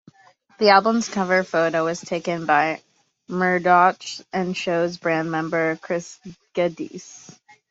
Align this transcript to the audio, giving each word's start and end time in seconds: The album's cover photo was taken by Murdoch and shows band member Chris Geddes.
The 0.57 0.69
album's 0.69 1.07
cover 1.07 1.43
photo 1.43 1.85
was 1.85 2.01
taken 2.01 2.47
by 2.47 2.81
Murdoch 3.27 4.01
and 4.33 4.57
shows 4.57 4.97
band 4.97 5.29
member 5.29 5.75
Chris 5.75 6.19
Geddes. 6.55 7.29